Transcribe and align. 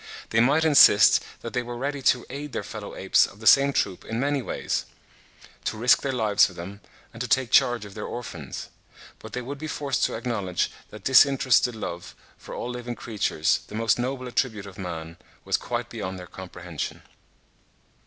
They 0.31 0.39
might 0.39 0.65
insist 0.65 1.23
that 1.41 1.53
they 1.53 1.61
were 1.61 1.77
ready 1.77 2.01
to 2.01 2.25
aid 2.27 2.53
their 2.53 2.63
fellow 2.63 2.95
apes 2.95 3.27
of 3.27 3.39
the 3.39 3.45
same 3.45 3.71
troop 3.71 4.03
in 4.03 4.19
many 4.19 4.41
ways, 4.41 4.85
to 5.65 5.77
risk 5.77 6.01
their 6.01 6.11
lives 6.11 6.47
for 6.47 6.53
them, 6.53 6.81
and 7.13 7.21
to 7.21 7.27
take 7.27 7.51
charge 7.51 7.85
of 7.85 7.93
their 7.93 8.07
orphans; 8.07 8.69
but 9.19 9.33
they 9.33 9.43
would 9.43 9.59
be 9.59 9.67
forced 9.67 10.03
to 10.05 10.15
acknowledge 10.15 10.71
that 10.89 11.03
disinterested 11.03 11.75
love 11.75 12.15
for 12.39 12.55
all 12.55 12.71
living 12.71 12.95
creatures, 12.95 13.59
the 13.67 13.75
most 13.75 13.99
noble 13.99 14.27
attribute 14.27 14.65
of 14.65 14.79
man, 14.79 15.17
was 15.45 15.55
quite 15.55 15.87
beyond 15.91 16.17
their 16.17 16.25
comprehension. 16.25 17.03